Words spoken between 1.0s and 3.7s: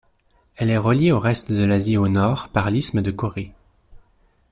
au reste de l'Asie au nord par l'isthme de Corée.